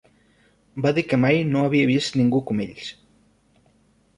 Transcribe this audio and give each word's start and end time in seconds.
Va 0.85 0.91
dir 0.99 1.03
que 1.11 1.19
mai 1.25 1.43
no 1.49 1.61
havia 1.65 1.91
vist 1.91 2.17
ningú 2.23 2.41
com 2.49 2.65
ells. 2.67 2.89